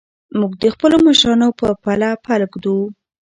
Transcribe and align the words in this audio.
موږ 0.39 0.51
د 0.63 0.65
خپلو 0.73 0.95
مشرانو 1.07 1.47
په 1.59 1.67
پله 1.83 2.09
پل 2.23 2.41
ږدو. 2.53 2.77